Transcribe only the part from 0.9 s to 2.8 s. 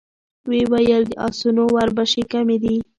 د آسونو وربشې کمې دي.